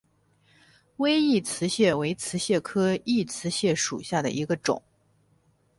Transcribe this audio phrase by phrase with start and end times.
[0.97, 4.81] 微异瓷蟹为瓷蟹科异瓷蟹属下的一个种。